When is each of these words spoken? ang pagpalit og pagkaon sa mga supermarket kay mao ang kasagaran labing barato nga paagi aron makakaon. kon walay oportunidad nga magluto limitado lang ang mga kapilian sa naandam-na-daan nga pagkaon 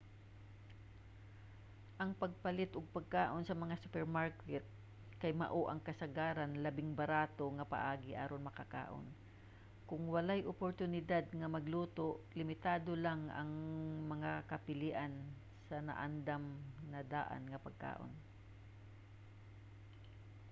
ang 2.01 2.11
pagpalit 2.21 2.71
og 2.77 2.85
pagkaon 2.97 3.43
sa 3.45 3.55
mga 3.63 3.75
supermarket 3.83 4.65
kay 5.21 5.31
mao 5.41 5.61
ang 5.67 5.81
kasagaran 5.87 6.53
labing 6.65 6.91
barato 7.01 7.45
nga 7.55 7.65
paagi 7.73 8.11
aron 8.23 8.43
makakaon. 8.47 9.05
kon 9.87 10.01
walay 10.15 10.41
oportunidad 10.53 11.25
nga 11.39 11.47
magluto 11.55 12.07
limitado 12.39 12.91
lang 13.05 13.21
ang 13.39 13.51
mga 14.13 14.31
kapilian 14.51 15.13
sa 15.67 15.77
naandam-na-daan 15.87 17.43
nga 17.49 17.59
pagkaon 17.65 18.11